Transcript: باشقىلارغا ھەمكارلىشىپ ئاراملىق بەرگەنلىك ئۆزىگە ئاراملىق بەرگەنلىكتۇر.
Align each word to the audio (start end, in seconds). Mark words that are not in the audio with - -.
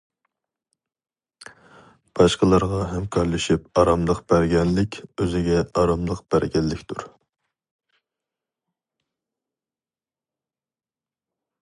باشقىلارغا 2.19 2.79
ھەمكارلىشىپ 2.93 3.67
ئاراملىق 3.81 4.23
بەرگەنلىك 4.33 4.97
ئۆزىگە 5.03 5.61
ئاراملىق 5.83 6.25
بەرگەنلىكتۇر. 6.35 7.07